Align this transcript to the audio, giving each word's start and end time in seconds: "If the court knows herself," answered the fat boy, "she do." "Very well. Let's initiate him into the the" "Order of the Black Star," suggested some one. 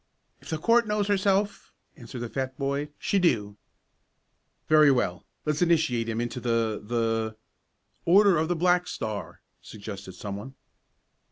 "If 0.39 0.49
the 0.49 0.57
court 0.57 0.87
knows 0.87 1.05
herself," 1.07 1.71
answered 1.95 2.21
the 2.21 2.27
fat 2.29 2.57
boy, 2.57 2.89
"she 2.97 3.19
do." 3.19 3.55
"Very 4.67 4.89
well. 4.89 5.27
Let's 5.45 5.61
initiate 5.61 6.09
him 6.09 6.19
into 6.19 6.39
the 6.39 6.81
the" 6.83 7.37
"Order 8.11 8.39
of 8.39 8.47
the 8.47 8.55
Black 8.55 8.87
Star," 8.87 9.41
suggested 9.61 10.13
some 10.13 10.35
one. 10.37 10.55